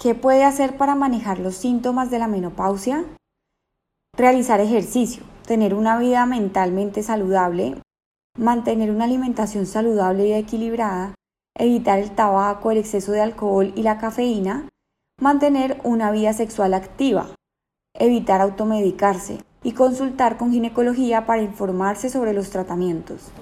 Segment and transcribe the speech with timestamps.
[0.00, 3.04] ¿Qué puede hacer para manejar los síntomas de la menopausia?
[4.16, 7.80] Realizar ejercicio, tener una vida mentalmente saludable,
[8.36, 11.14] mantener una alimentación saludable y equilibrada,
[11.56, 14.68] evitar el tabaco, el exceso de alcohol y la cafeína,
[15.20, 17.28] mantener una vida sexual activa,
[17.98, 23.32] evitar automedicarse y consultar con ginecología para informarse sobre los tratamientos.